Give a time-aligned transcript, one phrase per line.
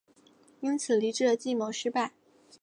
[0.61, 2.13] 因此黎质的计谋失败。